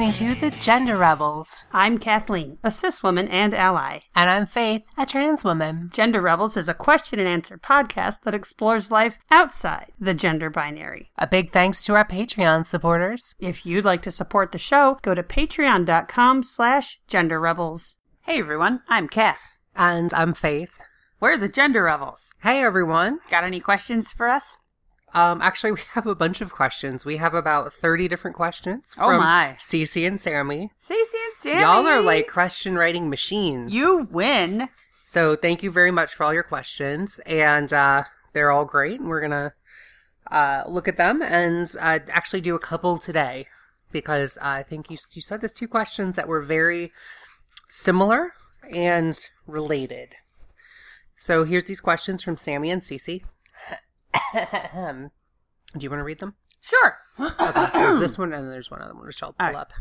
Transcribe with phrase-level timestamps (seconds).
[0.00, 1.66] listening to The Gender Rebels.
[1.74, 3.98] I'm Kathleen, a cis woman and ally.
[4.14, 5.90] And I'm Faith, a trans woman.
[5.92, 11.10] Gender Rebels is a question and answer podcast that explores life outside the gender binary.
[11.18, 13.34] A big thanks to our Patreon supporters.
[13.40, 17.98] If you'd like to support the show, go to patreon.com slash gender rebels.
[18.22, 19.40] Hey everyone, I'm Kath.
[19.76, 20.80] And I'm Faith.
[21.20, 22.30] We're the Gender Rebels.
[22.42, 23.18] Hey everyone.
[23.30, 24.56] Got any questions for us?
[25.14, 27.04] Um, actually, we have a bunch of questions.
[27.04, 29.56] We have about 30 different questions Oh my.
[29.58, 30.70] Cici and Sammie.
[30.78, 31.60] Stacey and Sammie.
[31.60, 33.74] Y'all are like question writing machines.
[33.74, 34.68] You win.
[35.00, 37.18] So thank you very much for all your questions.
[37.26, 39.00] And uh, they're all great.
[39.00, 39.52] And we're going to
[40.30, 43.46] uh, look at them and uh, actually do a couple today
[43.92, 46.92] because I think you, you said there's two questions that were very
[47.68, 48.34] similar
[48.72, 50.14] and related.
[51.16, 53.24] So here's these questions from Sammie and Cici.
[54.34, 56.34] do you want to read them?
[56.60, 56.98] Sure.
[57.18, 59.56] Okay, there's this one and then there's one other one which I'll pull right.
[59.56, 59.72] up.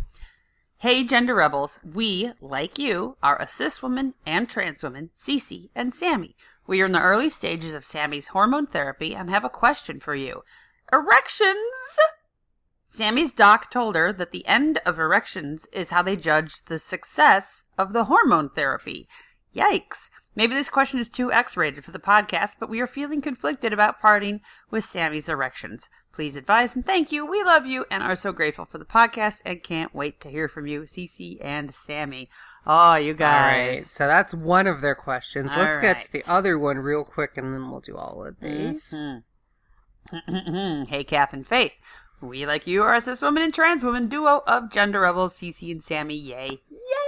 [0.78, 1.80] Hey, Gender Rebels.
[1.83, 6.36] We, like you, are a cis woman and trans woman, Cici and Sammie.
[6.67, 10.16] We are in the early stages of Sammie's hormone therapy and have a question for
[10.16, 10.44] you.
[10.94, 12.00] Erections!
[12.88, 17.66] Sammie's doc told her that the end of erections is how they judge the success
[17.77, 19.08] of the hormone therapy.
[19.53, 20.09] Yikes.
[20.35, 23.73] Maybe this question is too X rated for the podcast, but we are feeling conflicted
[23.73, 25.89] about parting with Sammie's erections.
[26.13, 27.25] Please advise and thank you.
[27.25, 30.47] We love you and are so grateful for the podcast and can't wait to hear
[30.47, 32.30] from you, Cici and Sammie.
[32.66, 33.53] Oh, you guys.
[33.53, 35.52] All right, so that's one of their questions.
[35.53, 38.39] All Let's get to the other one real quick and then we'll do all of
[38.39, 38.93] these.
[38.93, 39.23] Mhm.
[40.89, 41.73] hey, Kath and Faith.
[42.21, 45.71] We, like you, are a cis woman and trans woman duo of gender rebels, Cici
[45.71, 46.16] and Sammie.
[46.16, 46.59] Yay.
[46.69, 46.98] Yay!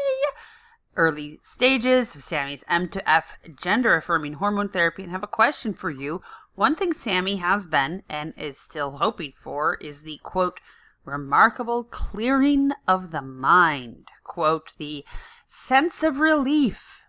[0.97, 5.73] Early stages of Sammie's M to F gender affirming hormone therapy and have a question
[5.73, 6.22] for you.
[6.56, 10.59] One thing Sammie has been and is still hoping for is the quote,
[11.06, 14.09] remarkable clearing of the mind.
[14.24, 15.06] Quote, the
[15.47, 17.03] sense of relief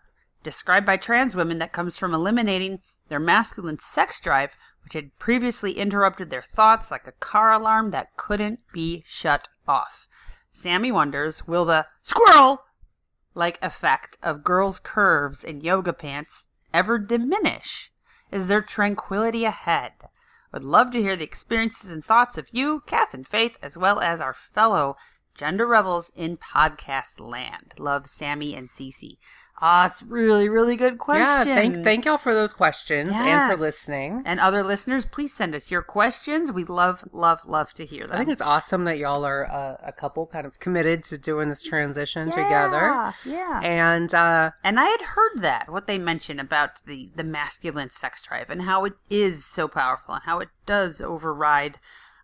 [0.44, 5.72] described by trans women that comes from eliminating their masculine sex drive, which had previously
[5.72, 10.06] interrupted their thoughts like a car alarm that couldn't be shut off.
[10.52, 12.62] Sammie wonders will the squirrel
[13.34, 17.92] like effect of girls' curves in yoga pants ever diminish?
[18.30, 19.92] Is there tranquility ahead?
[20.52, 24.00] Would love to hear the experiences and thoughts of you, Kath and Faith, as well
[24.00, 24.96] as our fellow
[25.34, 27.72] gender rebels in podcast land.
[27.78, 29.16] Love Sammie and Cici.
[29.64, 31.46] Ah, it's really, really good question.
[31.46, 34.24] Yeah, thank thank y'all for those questions and for listening.
[34.26, 36.50] And other listeners, please send us your questions.
[36.50, 38.14] We love, love, love to hear them.
[38.14, 41.48] I think it's awesome that y'all are uh, a couple kind of committed to doing
[41.48, 43.14] this transition yeah, together.
[43.24, 43.60] Yeah.
[43.62, 48.20] And uh, And I had heard that what they mentioned about the the masculine sex
[48.22, 51.78] drive and how it is so powerful and how it does override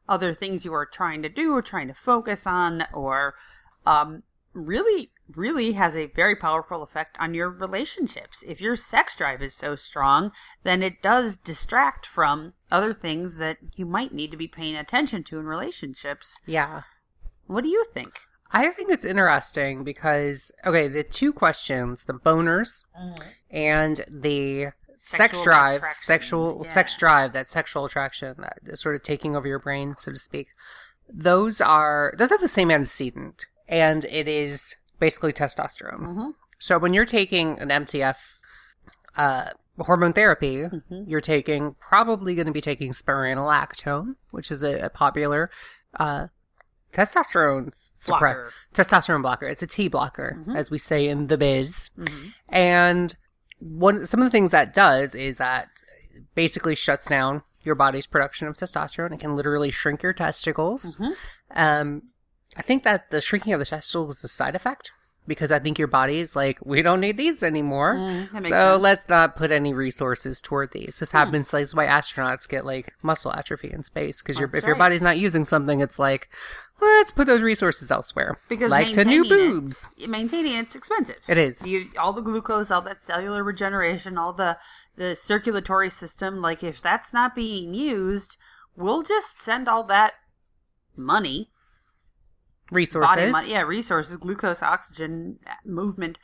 [0.09, 3.37] other things you are trying to do or trying to focus on or
[3.87, 4.25] um
[4.55, 8.42] really really has a very powerful effect on your relationships.
[8.46, 13.58] If your sex drive is so strong, then it does distract from other things that
[13.74, 16.40] you might need to be paying attention to in relationships.
[16.46, 16.82] yeah,
[17.46, 18.20] What do you think?
[18.50, 23.28] I think it's interesting because okay, the two questions, the boners mm-hmm.
[23.50, 26.70] and the sex drive, attraction, sexual yeah.
[26.70, 30.48] sex drive, that sexual attraction, that sort of taking over your brain, so to speak.
[31.08, 36.00] Those are those have the same antecedent, and it is basically testosterone.
[36.00, 36.34] Mhm.
[36.59, 38.38] So when you're taking an MTF
[39.16, 41.04] uh, hormone therapy, Mm-hmm.
[41.09, 45.50] you're taking probably going to be taking spironolactone, which is a, a popular
[45.98, 46.26] uh,
[46.92, 47.70] testosterone
[48.00, 48.53] suppre- Blocker.
[48.75, 49.47] testosterone blocker.
[49.47, 50.56] It's a T blocker, Mhm.
[50.56, 51.91] as we say in the biz.
[51.98, 52.32] Mhm.
[52.48, 53.16] And
[53.58, 55.69] one some of the things that does is that
[56.34, 59.12] basically shuts down your body's production of testosterone.
[59.12, 60.97] It can literally shrink your testicles.
[60.97, 61.14] Mhm.
[61.54, 62.03] Um,
[62.58, 64.91] I think that the shrinking of the testicles is a side effect
[65.28, 67.94] because I think your body is like, we don't need these anymore.
[67.94, 68.82] Mm, so sense.
[68.82, 70.99] Let's not put any resources toward these.
[70.99, 71.50] This happens.
[71.50, 75.19] This is why astronauts get like muscle atrophy in space because if your body's not
[75.19, 76.31] using something, it's like,
[76.81, 78.38] let's put those resources elsewhere.
[78.49, 79.88] Because like to new maintaining it- boobs.
[80.08, 81.20] maintaining it's expensive.
[81.28, 81.64] It is.
[81.66, 84.58] You, all the glucose, all that cellular regeneration, all the
[84.96, 86.40] the circulatory system.
[86.43, 88.37] Like if that's not being used,
[88.75, 90.14] we'll just send all that
[90.96, 91.50] money,
[92.70, 93.32] Resources.
[93.32, 96.19] body yeah, resources, glucose, oxygen, movement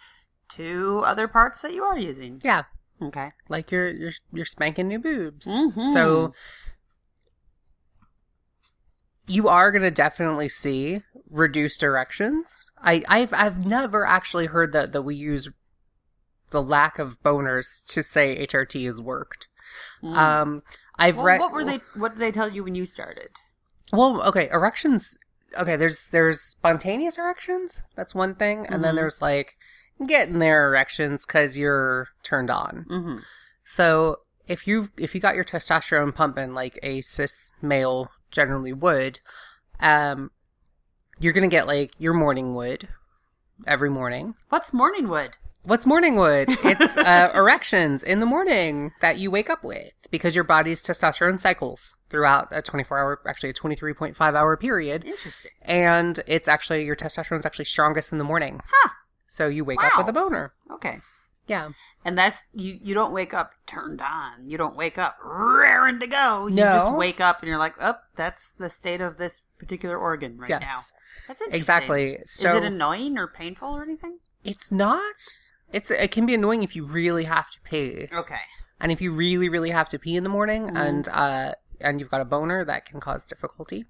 [0.57, 2.41] to other parts that you are using.
[2.45, 2.65] Yeah.
[3.03, 3.31] Okay.
[3.49, 5.47] like you're you're you're spanking new boobs.
[5.49, 5.93] Mhm.
[5.93, 6.33] So
[9.27, 12.65] you are going to definitely see reduced erections.
[12.79, 15.49] I I've I've never actually heard that that we use
[16.51, 19.49] the lack of boners to say HRT has worked.
[20.03, 20.63] Um
[20.97, 21.81] I've Well, read what were they?
[21.95, 23.31] What did they tell you when you started?
[23.93, 25.17] Well, okay, erections
[25.57, 27.83] okay, there's there's spontaneous erections.
[27.97, 28.97] That's one thing, and then Mhm.
[28.99, 29.57] there's like
[30.07, 32.85] getting their erections because you're turned on.
[32.89, 33.19] Mm-hmm.
[33.65, 39.21] So if you if you got your testosterone pumping like a cis male generally would,
[39.81, 40.31] um,
[41.19, 42.89] you're gonna get like your morning wood
[43.67, 44.35] every morning.
[44.49, 45.37] What's morning wood?
[45.65, 46.49] What's morning wood?
[46.63, 51.41] It's uh, erections in the morning that you wake up with because your body's testosterone
[51.41, 55.51] cycles throughout a 24 hour, actually a 23.5 hour period, Interesting.
[55.63, 58.61] and it's actually your testosterone is actually strongest in the morning.
[58.71, 58.91] Huh.
[59.27, 60.53] So you wake up with a boner.
[60.71, 60.99] Okay.
[61.47, 61.71] Yeah.
[62.05, 62.79] And that's you.
[62.83, 64.47] You don't wake up turned on.
[64.47, 66.47] You don't wake up raring to go.
[66.47, 66.73] You No.
[66.73, 70.51] just wake up and you're like, oh, that's the state of this particular organ right
[70.51, 70.93] now." yes.
[71.27, 71.57] That's interesting.
[71.59, 72.19] Exactly.
[72.27, 74.19] So Is it annoying or painful or anything?
[74.45, 75.15] It's not.
[75.77, 78.41] It's it can be annoying if you really have to pee, Okay.
[78.81, 80.77] and if you really really have to pee in the morning, Mhm.
[80.87, 83.87] and uh and you've got a boner, that can cause difficulty.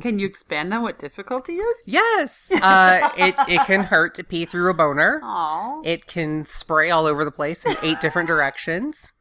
[0.00, 1.76] Can you expand on what difficulty is?
[1.86, 5.20] Yes, uh, it it can hurt to pee through a boner.
[5.22, 5.80] Oh.
[5.84, 9.12] It can spray all over the place in eight different directions.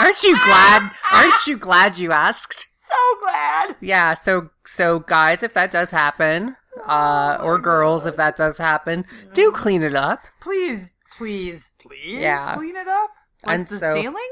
[0.00, 0.90] Aren't you glad?
[1.12, 2.66] Aren't you glad you asked?
[2.88, 3.76] so glad.
[3.80, 4.14] Yeah.
[4.14, 6.56] So so guys, if that does happen,
[6.86, 10.26] uh, or girls, if that does happen, do clean it up.
[10.40, 12.54] Please, please, please Yeah.
[12.54, 13.10] clean it up.
[13.46, 14.30] Like And the so- ceiling?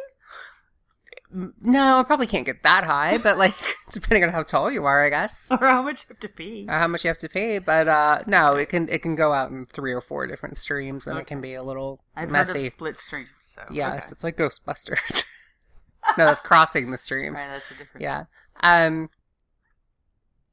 [1.61, 3.55] No, I probably can't get that high, but like
[3.93, 5.49] depending on how tall you are, I guess.
[5.51, 6.67] Or how much you have to pee?
[6.67, 9.35] uh, how much you have to pay, but uh no, it can it can go
[9.35, 12.47] out in three or four different streams, and it can be a little I've heard
[12.49, 12.67] messy.
[12.69, 13.29] of split streams.
[13.43, 14.13] So yes, okay.
[14.13, 15.25] it's like Ghostbusters.
[16.17, 17.41] no, that's crossing the streams.
[17.41, 18.03] Right, that's a different.
[18.03, 18.25] Yeah.
[18.63, 19.11] Um.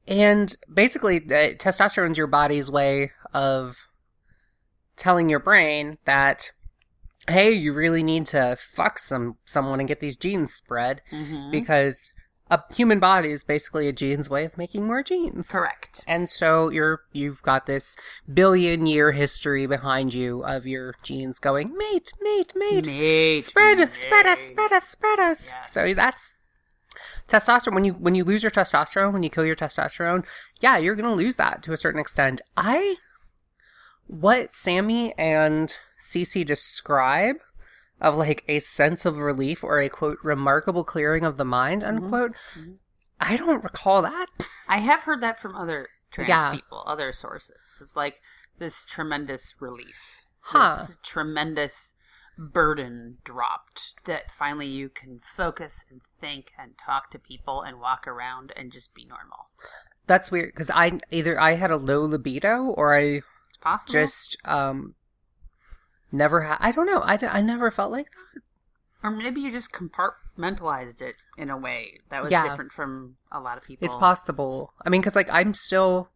[0.08, 3.76] And basically, uh, is your body's way of
[4.96, 6.50] telling your brain that,
[7.28, 11.50] hey, you really need to fuck some someone and get these genes spread Mhm.
[11.50, 12.12] because
[12.48, 15.48] a human body is basically a gene's way of making more genes.
[15.48, 16.04] Correct.
[16.06, 17.96] And so you're you've got this
[18.32, 23.94] billion year history behind you of your genes going mate, mate, mate, Mate, spread, mate.
[23.96, 25.48] spread us, spread us, spread us.
[25.52, 25.72] Yes.
[25.72, 26.35] So that's
[27.28, 27.74] testosterone.
[27.74, 30.24] When you when you lose your testosterone, when you kill your testosterone,
[30.60, 32.40] yeah, you're gonna lose that to a certain extent.
[32.56, 32.96] I
[34.06, 37.36] what Sammie and Cici describe
[38.00, 42.34] of like a sense of relief or a quote remarkable clearing of the mind unquote.
[42.54, 42.76] Mhm.
[43.18, 44.26] I don't recall that.
[44.68, 46.50] I have heard that from other trans Yeah.
[46.52, 47.80] people, other sources.
[47.82, 48.20] It's like
[48.58, 50.76] this tremendous relief, Huh.
[50.86, 51.94] this tremendous
[52.38, 58.06] burden dropped that finally you can focus and think and talk to people and walk
[58.06, 59.48] around and just be normal.
[60.06, 63.92] That's weird because I either I had a low libido or I It's possible.
[63.92, 64.94] just um
[66.12, 66.58] never had.
[66.60, 67.00] I don't know.
[67.00, 68.42] I, I never felt like that.
[69.02, 72.48] or maybe you just compartmentalized it in a way that was Yeah.
[72.48, 73.84] different from a lot of people.
[73.84, 74.72] It's possible.
[74.84, 76.10] I mean, because like I'm still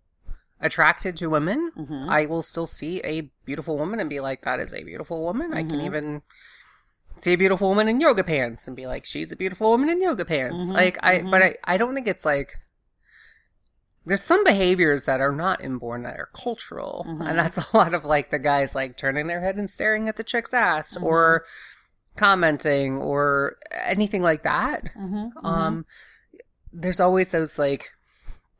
[0.60, 1.72] attracted to women.
[1.76, 2.08] Mhm.
[2.08, 5.52] I will still see a beautiful woman and be like, "That is a beautiful woman."
[5.54, 5.84] I can Mhm.
[5.84, 6.22] even
[7.18, 10.00] see a beautiful woman in yoga pants and be like, "She's a beautiful woman in
[10.00, 12.56] yoga pants." Mhm, Like I, but I, I don't think it's like.
[14.06, 17.28] There's some behaviors that are not inborn that are cultural, Mhm.
[17.28, 20.16] and that's a lot of like the guys like turning their head and staring at
[20.16, 21.44] the chick's ass, or
[22.16, 24.84] commenting, or anything like that.
[25.44, 25.84] Um,
[26.72, 27.90] there's always those like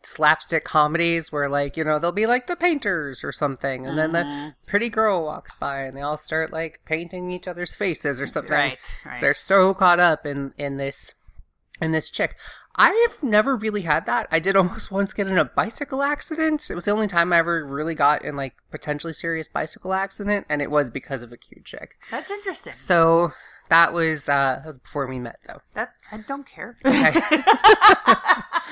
[0.03, 4.13] slapstick comedies where like you know they'll be like the painters or something, and then
[4.13, 4.55] the Mhm.
[4.67, 8.53] pretty girl walks by and they all start like painting each other's faces or something.
[8.53, 9.21] right, right.
[9.21, 11.15] They're so caught up in in this
[11.81, 12.37] in this chick.
[12.77, 14.29] I've never really had that.
[14.31, 16.71] I did almost once get in a bicycle accident.
[16.71, 20.47] It was the only time I ever really got in like potentially serious bicycle accident,
[20.49, 21.97] and it was because of a cute chick.
[22.11, 22.73] That's interesting.
[22.73, 23.33] So
[23.69, 25.61] that was uh that was before we met though.
[25.75, 26.77] That I don't care.
[26.85, 27.13] Okay.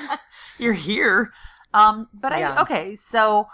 [0.59, 1.31] You're here.
[1.73, 2.61] Um, but I Yeah.
[2.61, 3.47] okay, so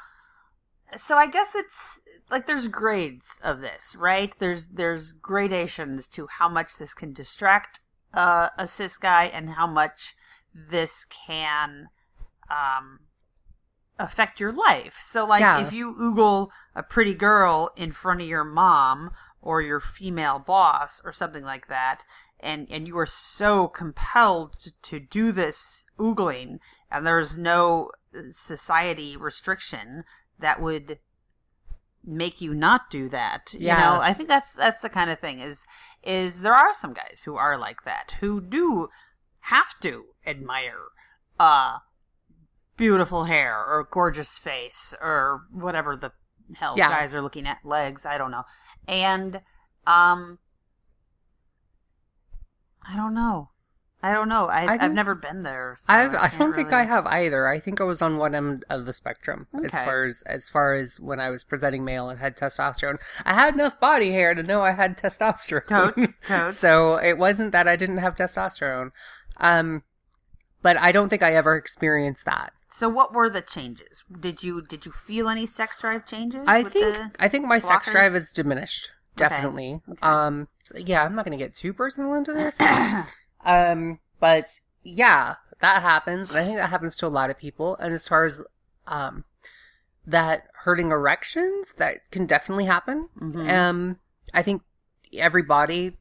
[0.95, 4.33] so I guess it's like there's grades of this, right?
[4.37, 7.81] There's there's gradations to how much this can distract
[8.13, 10.15] uh, a cis guy and how much
[10.53, 11.89] this can
[12.49, 12.99] um
[13.97, 14.97] affect your life.
[15.01, 15.59] So like Yeah.
[15.59, 21.01] if you oogle a pretty girl in front of your mom or your female boss
[21.05, 22.03] or something like that
[22.45, 26.59] and and you are so compelled to, to do this oogling
[26.91, 30.03] and there's no uh, society restriction
[30.39, 30.99] that would
[32.07, 33.77] make you not do that you Yeah.
[33.79, 35.65] know i think that's that's the kind of thing is
[36.03, 38.89] is there are some guys who are like that who do
[39.41, 40.83] have to admire
[41.39, 41.79] uh
[42.77, 46.11] beautiful hair or gorgeous face or whatever the
[46.57, 46.89] hell Yeah.
[46.89, 48.43] guys are looking at legs i don't know
[48.87, 49.41] and
[49.87, 50.37] um
[52.89, 53.49] i don't know
[54.05, 54.45] I don't know.
[54.45, 55.77] I, I I've never been there.
[55.79, 57.47] So I've, I can't don't think I have either.
[57.47, 60.75] I think I was on one end of the spectrum as far as as far
[60.75, 62.97] as when I was presenting male and had testosterone.
[63.23, 65.65] I had enough body hair to know I had testosterone.
[65.65, 66.59] Totes, totes.
[66.59, 68.91] so it wasn't that I didn't have testosterone.
[69.37, 69.81] Um,
[70.61, 72.53] but I don't think I ever experienced that.
[72.69, 74.03] So what were the changes?
[74.19, 76.47] Did you did you feel any sex drive changes?
[76.47, 78.91] I think I think my sex drive is diminished.
[79.17, 79.29] Okay.
[79.29, 79.81] Definitely.
[79.89, 79.99] Okay.
[80.01, 82.59] Um yeah, I'm not gonna get too personal into this.
[83.45, 87.75] um but yeah, that happens and I think that happens to a lot of people.
[87.79, 88.41] And as far as
[88.87, 89.23] um
[90.05, 93.09] that hurting erections, that can definitely happen.
[93.19, 93.49] Mhm.
[93.49, 93.99] Um
[94.33, 94.61] I think
[95.13, 95.97] every body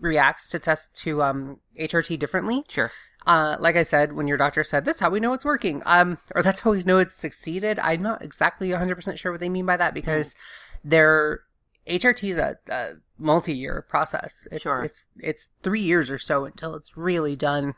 [0.00, 2.64] reacts to test to um HRT differently.
[2.68, 2.90] Sure.
[3.26, 6.18] Uh, like I said, when your doctor said, this, how we know it's working," um,
[6.32, 9.48] or "That's how we know it's succeeded," I'm not exactly 100 percent sure what they
[9.48, 10.36] mean by that because
[10.84, 11.40] their
[11.88, 14.46] HRT is a, a multi-year process.
[14.50, 14.82] It's Sure.
[14.82, 17.74] it's it's three years or so until it's really done,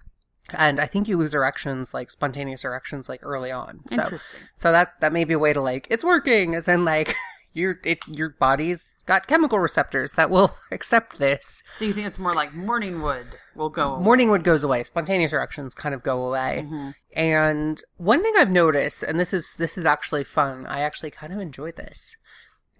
[0.52, 3.80] and I think you lose erections like spontaneous erections like early on.
[3.88, 4.40] So Interesting.
[4.56, 7.14] so that that may be a way to like it's working, as in like
[7.54, 11.62] your it your body's got chemical receptors that will accept this.
[11.70, 14.04] So you think it's more like morning wood will go away.
[14.04, 14.84] Morning wood goes away.
[14.84, 16.66] Spontaneous erections kind of go away.
[16.66, 16.94] Mhm.
[17.14, 20.66] And one thing I've noticed, and this is this is actually fun.
[20.66, 22.16] I actually kind of enjoy this.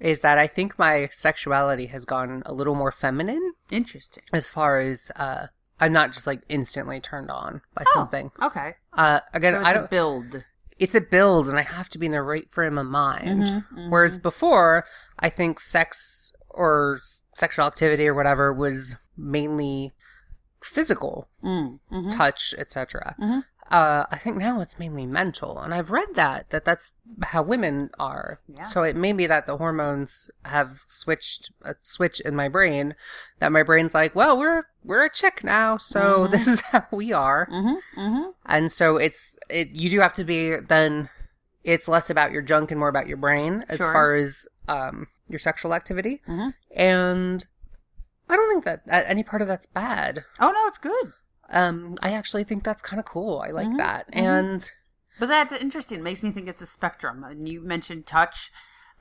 [0.01, 4.23] Is that I think my sexuality has gone a little more feminine Interesting.
[4.33, 5.47] as far as uh
[5.81, 8.31] I'm not just like instantly turned on by Oh, something.
[8.43, 8.75] Okay.
[8.93, 10.45] Uh again, So I it's don't a build.
[10.79, 13.43] it's a build and I have to be in the right frame of mind.
[13.73, 14.85] Mhm, Whereas before,
[15.19, 19.93] I think sex or s- sexual activity or whatever was mainly
[20.63, 22.11] physical, Mm, mhm.
[22.17, 23.15] touch, etc.
[23.71, 27.91] Uh, I think now it's mainly mental, and I've read that that that's how women
[27.99, 28.41] are.
[28.49, 28.63] Yeah.
[28.65, 32.95] So it may be that the hormones have switched a switch in my brain
[33.41, 36.31] that my brain's like, well, we're we're a chick now, so Mhm.
[36.31, 38.35] this is how we are Mhm, mhm.
[38.47, 41.11] and so it's it you do have to be then
[41.65, 43.93] it's less about your junk and more about your brain as Sure.
[43.93, 46.55] far as um your sexual activity Mhm.
[46.75, 47.47] and
[48.31, 51.13] i don't think that, that any part of that's bad Oh no, it's good.
[51.51, 54.21] Um i actually think that's kind of cool i like Mhm, that mhm.
[54.23, 54.73] and
[55.19, 55.99] But that's interesting.
[55.99, 57.25] It makes me think it's a spectrum.
[57.25, 58.53] And you mentioned touch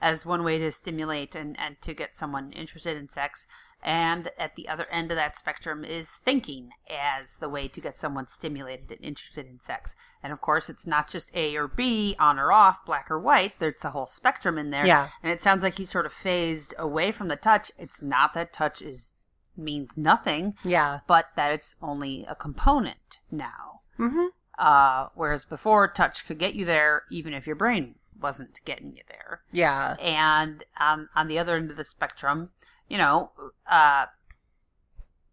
[0.01, 3.45] as one way to stimulate and, and to get someone interested in sex.
[3.83, 7.95] And at the other end of that spectrum is thinking as the way to get
[7.95, 9.95] someone stimulated and interested in sex.
[10.23, 13.59] And of course, it's not just A or B, on or off, black or white.
[13.59, 14.87] There's a whole spectrum in there.
[14.87, 15.09] Yeah.
[15.21, 17.71] And it sounds like you sort of phased away from the touch.
[17.77, 19.13] It's not that touch is
[19.57, 23.81] means nothing, yeah but that it's only a component now.
[23.99, 28.95] mm-hmm Uh, whereas before, touch could get you there even if your brain wasn't getting
[28.95, 29.41] you there.
[29.51, 32.49] yeah And um, on the other end of the spectrum,
[32.89, 33.31] you know,
[33.69, 34.05] uh,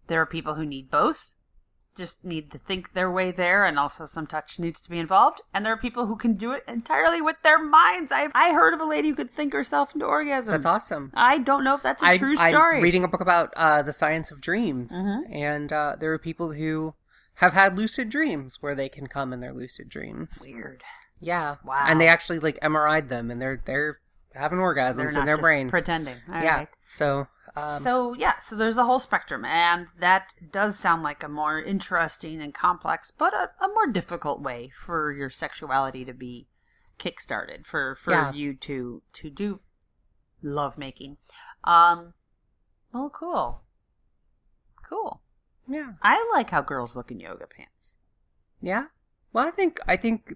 [0.06, 1.33] there are people who need both,
[1.96, 5.40] just need to think their way there, and also some touch needs to be involved.
[5.52, 8.10] And there are people who can do it entirely with their minds.
[8.12, 10.52] I've I heard of a lady who could think herself into orgasm.
[10.52, 12.78] that's awesome I don't know if that's a I, true story.
[12.78, 15.22] i'm reading a book about uh the science of dreams Mhm.
[15.34, 16.94] and uh there are people who
[17.34, 20.82] have had lucid dreams where they can come in their lucid dreams Weird.
[21.20, 21.56] Yeah.
[21.64, 21.84] Wow.
[21.88, 23.98] And they actually like MRI'd them and they're they're
[24.34, 25.70] having They're orgasms not in their brain.
[25.70, 26.16] pretending.
[26.32, 26.56] All yeah.
[26.58, 26.68] right.
[26.84, 31.28] So um so yeah, so there's a whole spectrum, and that does sound like a
[31.28, 36.48] more interesting and complex, but a, a more difficult way for your sexuality to be
[36.98, 38.32] kickstarted for for Yeah.
[38.32, 39.60] you to to do
[40.42, 41.16] lovemaking.
[41.64, 42.14] Um,
[42.92, 43.62] well, cool,
[44.88, 45.22] cool.
[45.68, 45.92] yeah.
[46.02, 47.96] I like how girls look in yoga pants.
[48.60, 48.86] Yeah.
[49.32, 50.34] Well, I think I think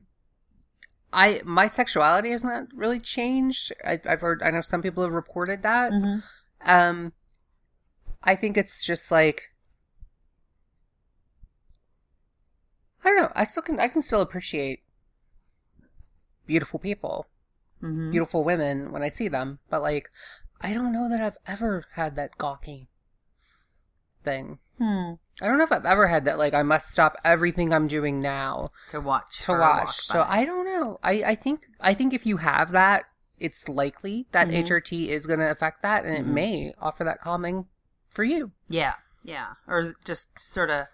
[1.12, 3.72] I my sexuality has not really changed.
[3.84, 5.92] I, I've heard I know some people have reported that.
[5.92, 6.18] Mm-hmm.
[6.68, 7.12] Um,
[8.22, 9.50] I think it's just like
[13.04, 13.32] I don't know.
[13.34, 14.80] I still can I can still appreciate
[16.46, 17.26] beautiful people,
[17.82, 18.10] Mm-hmm.
[18.10, 20.08] beautiful women when I see them, but like
[20.60, 22.88] I don't know that I've ever had that gawky
[24.24, 24.58] thing.
[24.78, 25.12] Hmm.
[25.40, 28.20] I don't know if I've ever had that like I must stop everything I'm doing
[28.20, 29.38] now To watch.
[29.38, 30.00] to for a walk watch.
[30.00, 30.24] So.
[30.28, 30.98] I don't know.
[31.04, 33.04] I I think I think if you have that,
[33.40, 34.64] it's likely that Mhm.
[34.64, 36.20] HRT is going to affect that, and Mhm.
[36.20, 37.68] it may offer that calming
[38.08, 38.52] for you.
[38.68, 40.86] Yeah, yeah, or just sort of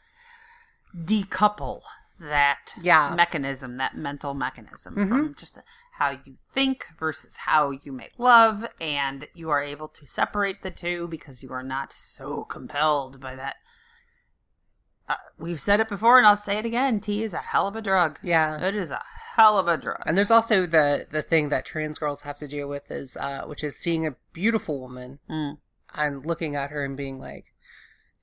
[0.94, 1.82] decouple
[2.20, 3.14] that Yeah.
[3.14, 5.08] mechanism, that mental mechanism, Mhm.
[5.08, 5.58] from just
[5.98, 10.70] how you think versus how you make love, and you are able to separate the
[10.70, 13.56] two because you are not so compelled by that.
[15.08, 17.76] Uh, we've said it before, and I'll say it again: T is a hell of
[17.76, 18.18] a drug.
[18.22, 18.58] Yeah.
[18.60, 19.02] It is a
[19.36, 20.02] hell of a drug.
[20.06, 23.42] And there's also the the thing that trans girls have to deal with is uh
[23.46, 25.58] which is seeing a beautiful woman Mm.
[25.94, 27.46] and looking at her and being like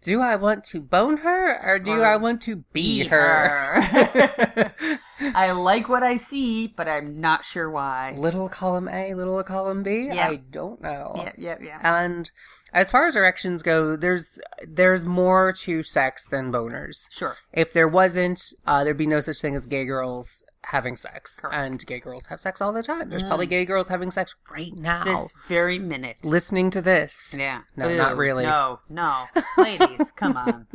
[0.01, 3.81] do I want to bone her or do Or I want to be, be her?
[3.83, 4.73] her.
[5.35, 8.15] I like what I see, but I'm not sure why.
[8.17, 10.09] little column A, little column B?
[10.09, 11.13] I don't know.
[11.17, 11.79] Yeah, yeah, yeah.
[12.03, 12.31] And
[12.73, 17.07] as far as erections go, there's there's more to sex than boners.
[17.11, 17.37] Sure.
[17.53, 21.39] If there wasn't, uh, there'd be no such thing as gay girls having sex.
[21.39, 21.55] Correct.
[21.55, 21.65] Mm.
[21.67, 23.09] And gay girls have sex all the time.
[23.09, 25.03] There's probably gay girls having sex right now.
[25.03, 26.17] This very minute.
[26.25, 27.35] listening to this.
[27.37, 27.61] Yeah.
[27.75, 28.43] No, not really.
[28.43, 29.25] No, no.
[29.57, 30.67] Ladies, come on.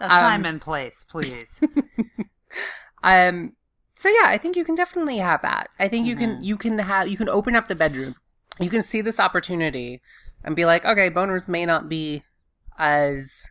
[0.00, 1.60] A time and place, please.
[3.02, 3.52] Um
[3.94, 5.68] so yeah, I think you can definitely have that.
[5.78, 6.24] I think you Mm-hmm.
[6.36, 8.14] can you can have you can open up the bedroom.
[8.58, 10.00] You can see this opportunity
[10.44, 12.22] and be like, okay, boners may not be
[12.78, 13.50] as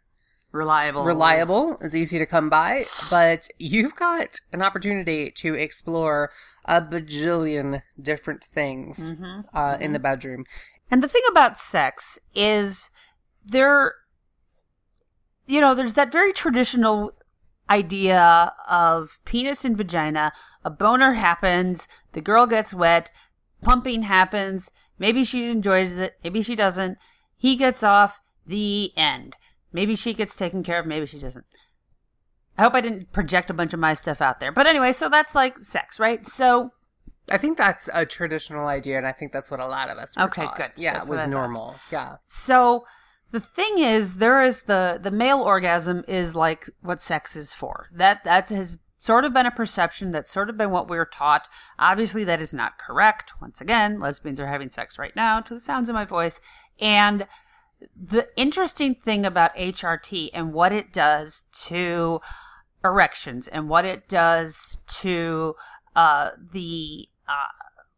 [0.58, 1.04] Reliable.
[1.06, 6.32] reliable, as easy to come by, but you've got an opportunity to explore
[6.66, 9.46] a bajillion different things Mhm.
[9.54, 10.46] uh, in the bedroom.
[10.90, 12.90] And the thing about sex is
[13.46, 13.94] there,
[15.46, 17.12] you know, there's that very traditional
[17.70, 20.32] idea of penis and vagina.
[20.64, 23.12] A boner happens, the girl gets wet,
[23.62, 24.72] pumping happens.
[25.00, 26.98] Maybe she enjoys it, maybe she doesn't.
[27.36, 29.36] He gets off, the end.
[29.72, 31.46] Maybe she gets taken care of, maybe she doesn't.
[32.58, 34.52] I hope I didn't project a bunch of my stuff out there.
[34.52, 36.26] But anyway, so that's like sex, right?
[36.26, 36.72] So
[37.30, 40.16] I think that's a traditional idea, and I think that's what a lot of us
[40.18, 40.58] were Okay, taught.
[40.58, 40.72] good.
[40.76, 41.76] Yeah, That's it was normal.
[41.92, 42.16] Yeah.
[42.26, 42.86] So
[43.32, 47.90] the thing is, there is the the male orgasm is like what sex is for.
[47.94, 50.12] That that has sort of been a perception.
[50.12, 51.48] That's sort of been what we were taught.
[51.78, 53.34] Obviously, that is not correct.
[53.42, 56.40] Once again, lesbians are having sex right now, to the sounds of my voice.
[56.80, 57.28] And
[57.96, 62.22] the interesting thing about HRT and what it does to
[62.84, 65.56] erections and what it does to
[65.96, 67.34] uh, the uh,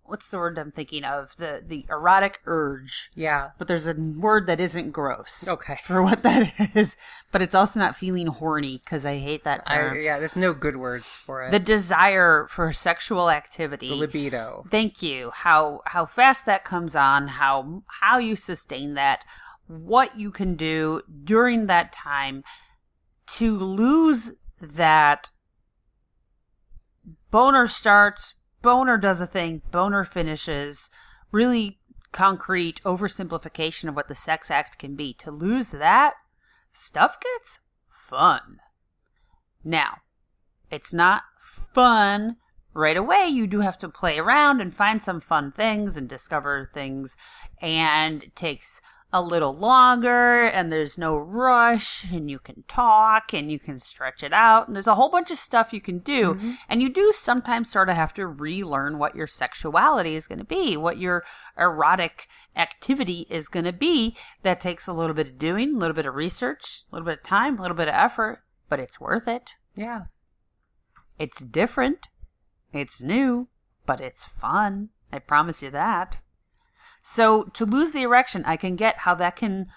[0.03, 3.50] what's the word I'm thinking of the the erotic urge Yeah.
[3.59, 5.77] but there's a word that isn't gross Okay.
[5.83, 6.95] for what that is
[7.31, 10.53] but it's also not feeling horny because i hate that I, term yeah, there's no
[10.53, 11.51] good words for it.
[11.51, 14.65] the desire for sexual activity the libido.
[14.72, 19.24] thank you how how fast that comes on how how you sustain that
[19.70, 22.44] what you can do during that time
[23.27, 25.29] to lose that
[27.29, 30.90] boner starts boner does a thing boner finishes
[31.32, 31.79] really
[32.12, 36.16] concrete oversimplification of what the sex act can be to lose that
[36.74, 38.58] stuff gets fun
[39.64, 39.98] now
[40.72, 41.22] it's not
[41.74, 42.38] fun
[42.74, 43.27] right away.
[43.27, 47.18] You do have to play around and find some fun things and discover things.
[47.62, 53.57] And takes a little longer and there's no rush and you can talk and you
[53.57, 54.67] can stretch it out.
[54.67, 56.35] And there's a whole bunch of stuff you can do.
[56.35, 56.51] Mm-hmm.
[56.69, 60.45] And you do sometimes sort of have to relearn what your sexuality is going to
[60.45, 61.24] be, what your
[61.57, 64.15] erotic activity is going to be.
[64.43, 67.19] That takes a little bit of doing, a little bit of research, a little bit
[67.19, 69.53] of time, a little bit of effort, but it's worth it.
[69.75, 70.03] Yeah.
[71.17, 72.07] It's different.
[72.72, 73.48] It's new,
[73.87, 74.89] but it's fun.
[75.11, 76.19] I promise you that.
[77.01, 79.68] So to lose the erection, I can get how that can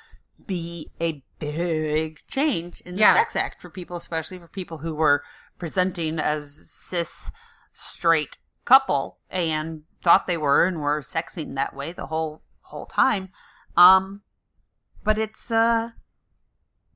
[0.47, 3.15] be a big change in the Yeah.
[3.15, 5.23] sex act for people, especially for people who were
[5.59, 7.31] presenting as cis
[7.73, 13.29] straight couple and thought they were and were sexing that way the whole whole time.
[13.77, 14.23] Um
[15.05, 15.91] but it's uh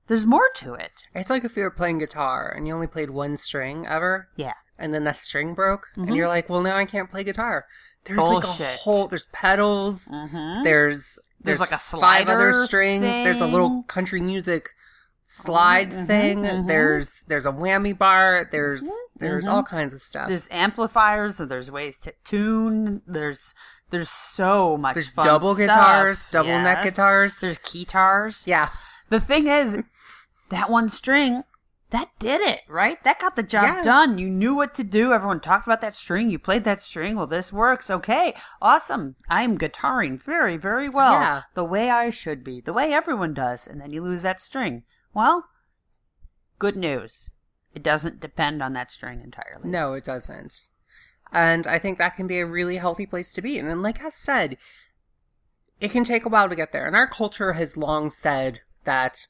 [0.06, 0.92] there's more to it.
[1.14, 4.54] It's like if you were playing guitar and you only played one string ever, Yeah.
[4.78, 6.06] and then that string broke, Mhm.
[6.08, 7.66] and you're like, well, now I can't play guitar.
[8.06, 10.64] There's like a whole, there's pedals, Mhm.
[10.64, 14.70] there's, There's there's like a five other strings, there's a little country music
[15.26, 16.66] slide Mhm, thing, mhm.
[16.68, 19.52] there's, there's a whammy bar, there's, Mhm, there's mhm.
[19.52, 20.28] all kinds of stuff.
[20.28, 23.02] There's amplifiers, there's ways to tune.
[23.06, 23.54] There's
[23.90, 24.94] there's so much.
[24.94, 25.68] There's double stuff.
[25.68, 27.38] guitars, double neck guitars.
[27.40, 28.44] There's keytars.
[28.46, 28.70] yeah.
[29.10, 29.78] The thing is,
[30.50, 31.44] that one string,
[31.96, 33.02] that did it, right?
[33.04, 33.82] That got the job Yeah.
[33.82, 34.18] done.
[34.18, 35.12] You knew what to do.
[35.14, 36.28] Everyone talked about that string.
[36.28, 37.16] You played that string.
[37.16, 37.90] Well, this works.
[37.90, 39.16] Okay, awesome.
[39.30, 41.12] I'm guitaring very, very well.
[41.12, 41.42] Yeah.
[41.54, 42.60] The way I should be.
[42.60, 43.66] The way everyone does.
[43.66, 44.84] And then you lose that string.
[45.14, 45.46] Well,
[46.58, 47.30] good news.
[47.74, 49.68] It doesn't depend on that string entirely.
[49.68, 50.68] No, it doesn't.
[51.32, 53.58] And I think that can be a really healthy place to be.
[53.58, 54.58] And then, like I said,
[55.80, 56.86] it can take a while to get there.
[56.86, 59.26] And our culture has long said that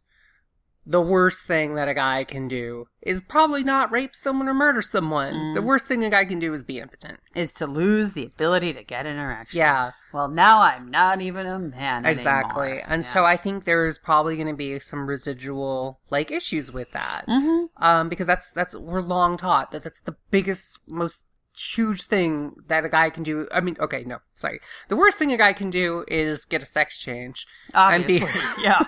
[0.88, 4.80] the worst thing that a guy can do is probably not rape someone or murder
[4.80, 5.52] someone.
[5.54, 7.18] The worst thing a guy can do is be impotent.
[7.34, 9.58] Is to lose the ability to get an erection.
[9.58, 12.06] Yeah, Well, now I'm not even a man.
[12.06, 12.66] exactly.
[12.68, 12.84] anymore.
[12.86, 13.08] And Yeah.
[13.08, 17.24] so I think there's probably going to be some residual like issues with that.
[17.28, 17.68] Mhm.
[17.78, 22.84] um, because that's that's we're long taught that that's the biggest, most huge thing that
[22.84, 23.48] a guy can do.
[23.52, 24.60] I mean, okay, no, sorry.
[24.88, 27.46] The worst thing a guy can do is get a sex change.
[27.74, 28.84] Obviously, And be, yeah.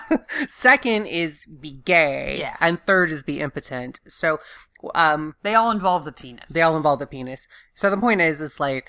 [0.47, 2.37] Second is be gay.
[2.39, 2.55] Yeah.
[2.59, 3.99] And third is be impotent.
[4.07, 4.39] So,
[4.95, 6.51] um, They all involve the penis.
[6.51, 7.47] they all involve the penis.
[7.73, 8.87] So the point is, is like,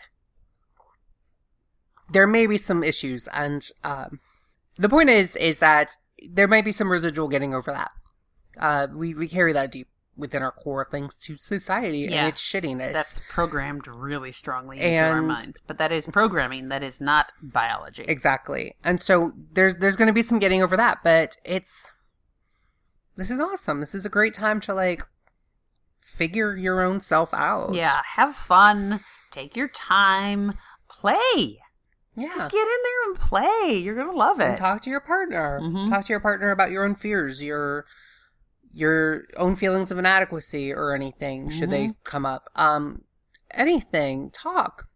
[2.13, 4.21] there may be some issues, and um,
[4.77, 5.93] the point is, is that
[6.29, 7.93] there may be some residual getting over that.
[8.59, 9.89] Uh, we we carry that deep
[10.21, 12.21] within our core thanks to society Yeah.
[12.21, 12.93] and its shittiness.
[12.93, 15.61] That's programmed really strongly into our And- minds.
[15.67, 16.69] But that is programming.
[16.69, 18.05] That is not biology.
[18.07, 18.77] Exactly.
[18.85, 21.91] And so there's there's going to be some getting over that, but it's
[23.17, 23.81] this is awesome.
[23.81, 25.03] This is a great time to like
[26.01, 27.75] figure your own self out.
[27.75, 29.01] Yeah, have fun.
[29.31, 30.55] Take your time.
[30.89, 31.59] Play.
[32.17, 32.27] Yeah.
[32.35, 33.79] Just get in there and play.
[33.79, 34.57] You're gonna love and it.
[34.57, 35.61] talk to your partner.
[35.63, 35.89] Mhm.
[35.89, 37.87] Talk to your partner about your own fears, your
[38.73, 42.03] your own feelings of inadequacy or anything should they Mm-hmm.
[42.05, 42.49] come up.
[42.55, 43.03] Um
[43.51, 44.31] anything.
[44.31, 44.87] Talk.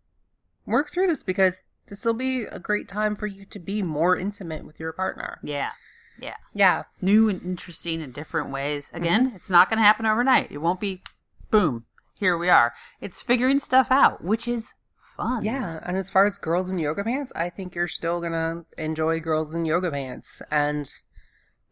[0.66, 4.16] Work through this because this will be a great time for you to be more
[4.16, 5.38] intimate with your partner.
[5.42, 5.72] yeah,
[6.20, 6.36] yeah.
[6.54, 6.84] Yeah.
[7.02, 8.90] New and interesting in different ways.
[8.94, 10.50] Again, it's not gonna happen overnight.
[10.50, 11.02] It won't be,
[11.50, 11.84] boom.
[12.14, 12.72] Here we are.
[13.00, 14.72] It's figuring stuff out, which is
[15.16, 15.44] fun.
[15.44, 19.20] Yeah, and as far as girls in yoga pants, I think you're still gonna enjoy
[19.20, 20.90] girls in yoga pants, and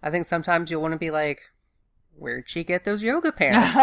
[0.03, 1.41] I think sometimes you'll want to be like,
[2.17, 3.75] "Where'd she get those yoga pants?"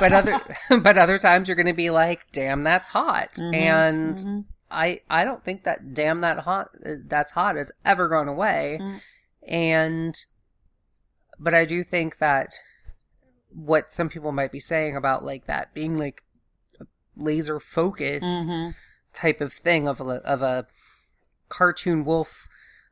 [0.00, 0.38] but other,
[0.80, 5.44] but other times you're gonna be like, "Damn, that's hot," Mm-hmm, and I, I don't
[5.44, 9.00] think that "damn that hot, that's hot" has ever gone away, Mm.
[9.46, 10.14] and,
[11.38, 12.50] but I do think that
[13.48, 16.22] what some people might be saying about like that being like
[17.16, 18.74] laser focus Mhm.
[19.14, 20.66] type of thing of a of a
[21.48, 22.48] cartoon wolf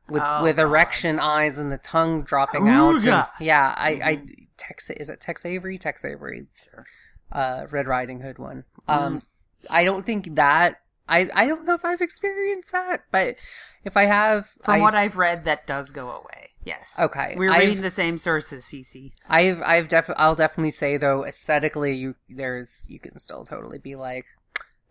[0.09, 0.63] with Oh, with God.
[0.63, 3.03] erection eyes and the tongue dropping out.
[3.05, 4.21] And, yeah, I I
[4.57, 5.77] Tex is it Tex Avery?
[5.77, 6.85] Tex Avery, Sure.
[7.31, 8.63] uh, Red Riding Hood one.
[8.87, 9.21] Um,
[9.69, 10.81] I don't think that.
[11.07, 13.35] I, I don't know if I've experienced that, but
[13.83, 16.49] if I have, From I, what I've read, that does go away.
[16.63, 16.97] Yes.
[16.99, 19.11] Okay, We're I've- reading the same sources, Cici.
[19.29, 23.95] I've I've def I'll definitely say though aesthetically you there's you can still totally be
[23.95, 24.25] like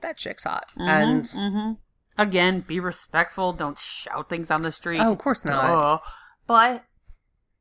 [0.03, 1.73] that chick's hot and hmm
[2.17, 3.53] Again, be respectful.
[3.53, 5.01] Don't shout things on the street.
[5.01, 5.99] oh of course not Duh.
[6.47, 6.85] But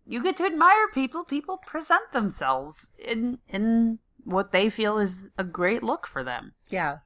[0.05, 1.23] you get to admire people.
[1.23, 6.99] People present themselves in in what they feel is a great look for them yeah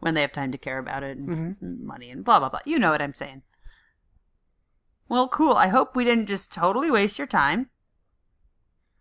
[0.00, 1.80] when they have time to care about it and Mhm.
[1.80, 2.60] money and blah blah blah.
[2.64, 3.42] You know what I'm saying.
[5.08, 5.54] Well, cool.
[5.54, 7.68] I hope we didn't just totally waste your time.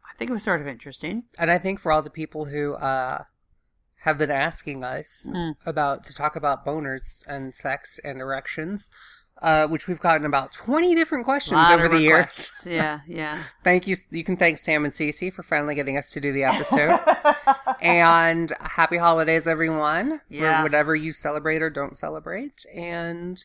[0.04, 1.24] I think it was sort of interesting.
[1.40, 3.24] And I think for all the people who uh,
[4.02, 5.56] have been asking us Mm.
[5.66, 8.90] about to talk about boners and sex and erections,
[9.42, 12.64] uh, which we've gotten about twenty different questions over the years.
[12.70, 13.42] yeah, yeah.
[13.64, 13.96] Thank you.
[14.10, 17.00] You can thank Sam and Cici for finally getting us to do the episode.
[17.82, 20.12] and happy holidays, everyone.
[20.14, 20.64] Or Yes.
[20.64, 22.66] whatever you celebrate or don't celebrate.
[22.76, 23.44] And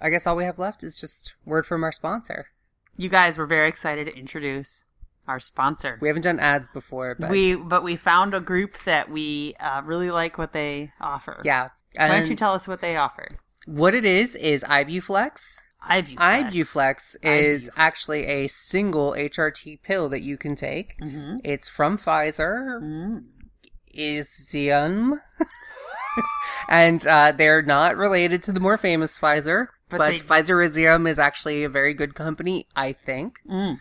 [0.00, 2.48] I guess all we have left is just word from our sponsor.
[2.96, 4.84] You guys were very excited to introduce
[5.28, 5.98] our sponsor.
[6.00, 9.82] We haven't done ads before, but We but we found a group that we uh,
[9.84, 11.40] really like what they offer.
[11.44, 11.68] yeah.
[11.96, 13.26] Why don't you tell us what they offer?
[13.66, 15.40] What it is is Ibuflex.
[15.88, 16.16] Ibuflex.
[16.18, 17.72] Ibuflex is Ibuflex.
[17.76, 20.98] actually a single HRT pill that you can take.
[21.00, 21.38] Mhm.
[21.42, 22.80] It's from Pfizer.
[22.82, 23.24] Mm.
[23.96, 25.20] Izium.
[26.68, 31.08] and uh, they're not related to the more famous Pfizer, But but, they- Pfizer Izium
[31.08, 33.40] is actually a very good company, I think.
[33.48, 33.78] Mm.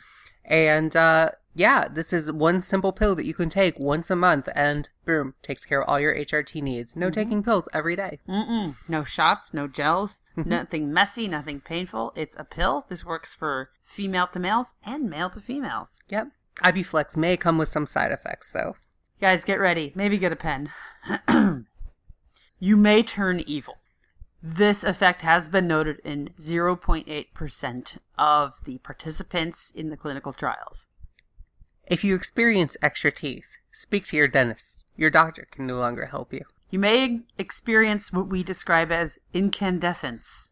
[0.48, 4.48] And uh, yeah, this is one simple pill that you can take once a month,
[4.54, 6.96] and boom, takes care of all your HRT needs.
[6.96, 8.20] No taking pills every day.
[8.28, 8.76] Mm-mm.
[8.88, 10.50] No shots, no gels, Mm-hmm.
[10.50, 12.12] nothing messy, nothing painful.
[12.16, 12.86] It's a pill.
[12.90, 16.00] This works for female to males and male to females.
[16.10, 16.28] Yep.
[16.58, 18.76] Ibuflex may come with some side effects, though.
[19.22, 19.94] Guys, get ready.
[19.96, 20.72] Maybe get a pen.
[22.60, 23.78] you may turn evil.
[24.48, 30.86] This effect has been noted in 0.8% of the participants in the clinical trials.
[31.88, 34.84] If you experience extra teeth, speak to your dentist.
[34.96, 36.44] Your doctor can no longer help you.
[36.70, 40.52] You may experience what we describe as incandescence.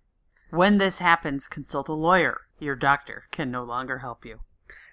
[0.50, 2.42] When this happens, consult a lawyer.
[2.58, 4.40] Your doctor can no longer help you.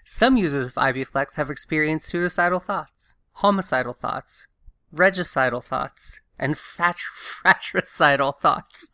[0.04, 4.46] Some users of Ibuflex have experienced suicidal thoughts, homicidal thoughts,
[4.94, 8.88] regicidal thoughts, and frat- fratricidal thoughts.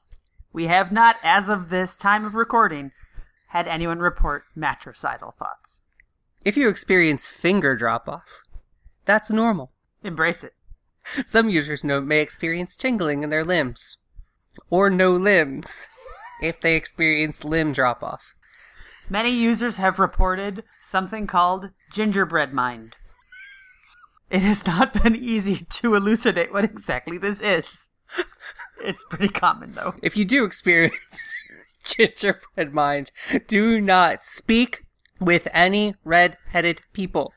[0.52, 2.92] We have not, as of this time of recording,
[3.48, 5.80] had anyone report matricidal thoughts.
[6.44, 8.42] If you experience finger drop off,
[9.04, 9.72] that's normal.
[10.02, 10.52] Embrace it.
[11.24, 13.96] Some users know, may experience tingling in their limbs,
[14.68, 15.86] or no limbs,
[16.42, 18.34] if they experience limb drop off.
[19.08, 22.96] Many users have reported something called gingerbread mind.
[24.30, 27.88] It has not been easy to elucidate what exactly this is.
[28.82, 29.94] It's pretty common, though.
[30.02, 30.96] If you do experience
[31.84, 33.10] gingerbread mind,
[33.46, 34.84] do not speak
[35.18, 37.32] with any red-headed people.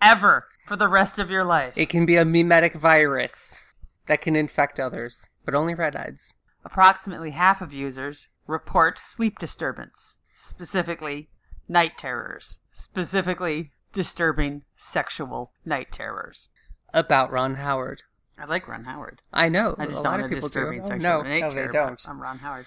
[0.00, 1.72] Ever for the rest of your life.
[1.76, 3.60] It can be a mimetic virus
[4.06, 6.34] that can infect others, but only redheads.
[6.64, 11.28] Approximately half of users report sleep disturbance, specifically
[11.68, 16.48] night terrors, specifically disturbing sexual night terrors.
[16.94, 18.02] About Ron Howard.
[18.38, 19.22] I like Ron Howard.
[19.32, 19.74] I know.
[19.78, 20.88] I just a don't lot of people disturbing do.
[20.88, 21.68] Sexual no, night no, terror.
[21.68, 22.02] they don't.
[22.08, 22.66] I'm Ron Howard.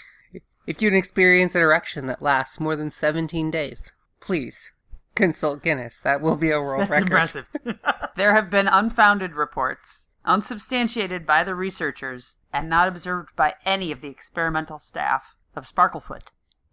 [0.67, 4.71] If you experience an erection that lasts more than 17 days, please
[5.13, 5.99] consult Guinness.
[5.99, 7.07] That will be a world That's record.
[7.07, 7.47] impressive.
[8.15, 14.01] there have been unfounded reports, unsubstantiated by the researchers, and not observed by any of
[14.01, 16.23] the experimental staff of Sparklefoot.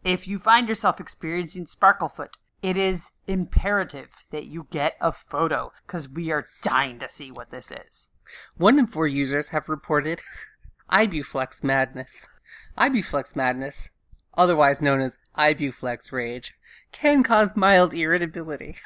[0.05, 2.31] If you find yourself experiencing Sparklefoot,
[2.63, 7.51] it is imperative that you get a photo because we are dying to see what
[7.51, 8.09] this is.
[8.57, 10.21] One in four users have reported
[10.91, 12.29] ibuflex madness.
[12.79, 13.91] Ibuflex madness,
[14.35, 16.55] otherwise known as ibuflex rage,
[16.93, 18.77] can cause mild irritability.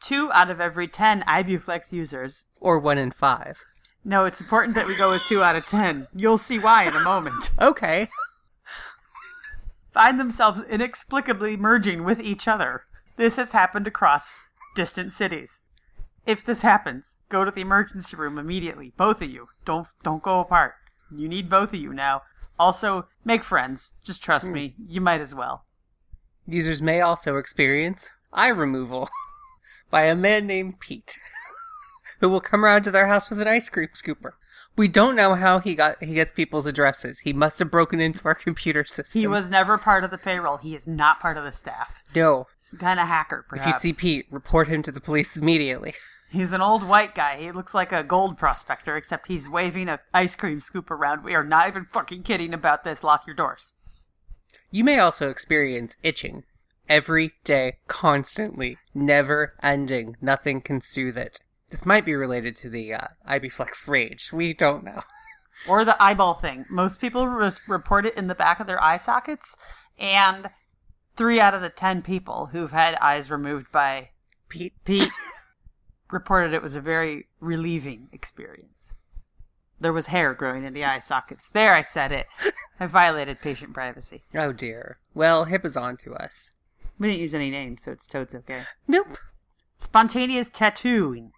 [0.00, 2.46] Two out of every ten Ibuflex users.
[2.60, 3.64] or one in five.
[4.04, 6.06] No, it's important that we go with two out of ten.
[6.14, 7.50] You'll see why in a moment.
[7.60, 8.08] Okay.
[9.96, 12.82] Find themselves inexplicably merging with each other.
[13.16, 14.38] This has happened across
[14.74, 15.62] distant cities.
[16.26, 18.92] If this happens, go to the emergency room immediately.
[18.98, 19.48] Both of you.
[19.64, 20.74] Don't don't go apart.
[21.10, 22.22] You need both of you now.
[22.58, 23.94] Also, make friends.
[24.04, 24.74] Just trust me.
[24.76, 24.84] Hmm.
[24.86, 25.64] You might as well.
[26.46, 29.08] Users may also experience eye removal
[29.90, 31.16] by a man named Pete,
[32.20, 34.32] who will come around to their house with an ice cream scooper.
[34.76, 37.20] We don't know how he got he gets people's addresses.
[37.20, 39.20] He must have broken into our computer system.
[39.20, 40.58] He was never part of the payroll.
[40.58, 42.02] He is not part of the staff.
[42.14, 42.46] no.
[42.58, 45.94] Some kind of hacker, If you see Pete, report him to the police immediately.
[46.32, 47.38] He's an old white guy.
[47.38, 51.22] He looks like a gold prospector, except he's waving a ice cream scoop around.
[51.22, 53.04] We are not even fucking kidding about this.
[53.04, 53.72] Lock your doors.
[54.72, 56.42] You may also experience itching
[56.88, 60.16] every day, constantly, never ending.
[60.20, 61.38] Nothing can soothe it.
[61.70, 63.08] This might be related to the uh,
[63.86, 64.32] rage.
[64.32, 65.02] We don't know.
[65.68, 66.64] or the eyeball thing.
[66.70, 69.56] Most people re- report it in the back of their eye sockets,
[69.98, 70.50] and
[71.16, 74.10] three out of the ten people who've had eyes removed by
[74.48, 75.10] Pete, Pete
[76.10, 78.92] reported it was a very relieving experience.
[79.80, 81.50] There was hair growing in the eye sockets.
[81.50, 82.26] There, I said it.
[82.80, 84.22] I violated patient privacy.
[84.34, 84.98] oh dear.
[85.14, 86.52] Well, HIPAA's on to us.
[86.98, 88.62] We didn't use any names, so it's toads okay.
[88.88, 89.18] Nope.
[89.78, 91.32] Spontaneous tattooing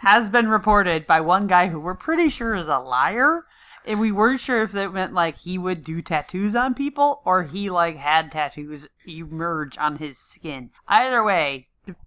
[0.00, 3.44] has been reported by one guy who we're pretty sure is a liar.
[3.86, 7.44] And we weren't sure if that meant like he would do tattoos on people or
[7.44, 10.70] he like had tattoos emerge on his skin.
[10.86, 11.66] Either way,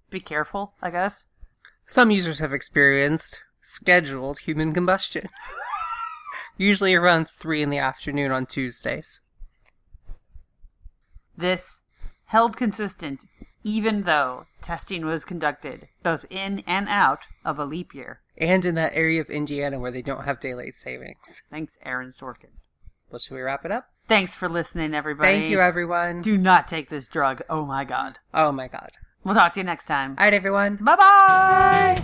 [0.10, 1.28] be careful, I guess.
[1.86, 5.30] Some users have experienced scheduled human combustion.
[6.58, 9.20] Usually around 3 in the afternoon on Tuesdays.
[11.36, 11.82] This
[12.26, 13.26] held consistent
[13.64, 18.22] even though testing was conducted both in and out of a leap year.
[18.38, 21.44] And in that area of Indiana where they don't have daylight savings.
[21.52, 22.52] Thanks, Aaron Sorkin.
[23.12, 23.86] Well, should we wrap it up?
[24.08, 25.30] Thanks for listening, everybody.
[25.30, 26.22] Thank you, everyone.
[26.22, 27.42] Do not take this drug.
[27.50, 28.18] Oh my god.
[28.34, 28.92] oh my god.
[29.24, 30.12] We'll talk to you next time.
[30.18, 30.76] Alright, everyone.
[30.78, 32.04] Bye bye!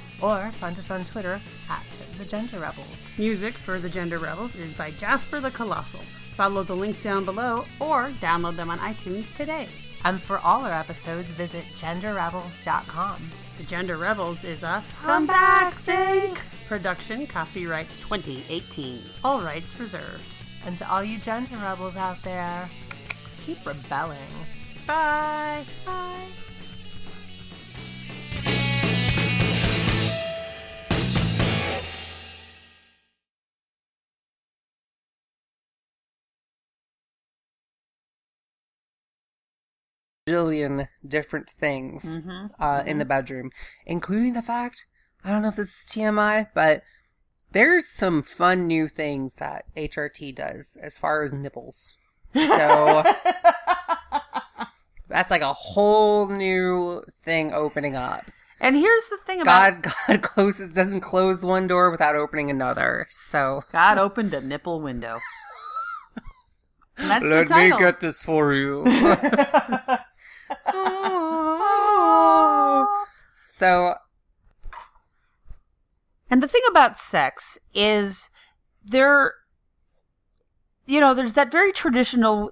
[0.21, 1.85] or find us on Twitter at
[2.17, 3.15] the Gender Rebels.
[3.17, 6.01] Music for the Gender Rebels is by Jasper the Colossal.
[6.35, 9.67] Follow the link down below or download them on iTunes today.
[10.03, 13.21] And for all our episodes, visit genderrebels.com.
[13.57, 19.01] The Gender Rebels is a Come Back Sync production, copyright 2018.
[19.25, 20.37] All rights reserved.
[20.65, 22.69] And to all you gender rebels out there,
[23.45, 24.17] keep rebelling.
[24.87, 25.65] Bye.
[25.85, 26.27] Bye.
[40.31, 42.19] Billion different things
[42.59, 43.51] uh, in the bedroom,
[43.85, 44.85] including the fact
[45.23, 46.83] I don't know if this is TMI, but
[47.51, 51.95] there's some fun new things that HRT does as far as nipples.
[52.33, 53.03] So
[55.09, 58.25] that's like a whole new thing opening up.
[58.59, 63.07] And here's the thing about God, God closes doesn't close one door without opening another.
[63.09, 65.19] So God opened a nipple window.
[66.95, 67.93] That's the title.
[67.99, 68.83] this for you.
[73.51, 73.95] So
[76.29, 78.29] And the thing about sex is
[78.83, 79.33] there
[80.85, 82.51] you know, there's that very traditional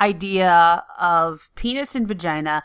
[0.00, 2.62] idea of penis and vagina